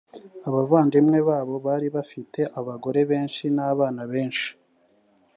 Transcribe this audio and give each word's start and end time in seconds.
abavandimwe 0.47 1.17
babo 1.27 1.55
bari 1.65 1.87
bafite 1.95 2.39
abagore 2.59 2.99
benshi 3.11 3.43
n’abana 3.55 4.01
benshi 4.11 4.49